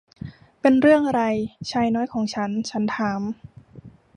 [0.61, 1.23] 'เป็นเรื่องอะไร
[1.71, 3.21] ชายน้อยของฉัน' ฉันถาม